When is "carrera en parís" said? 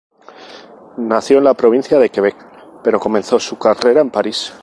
3.59-4.51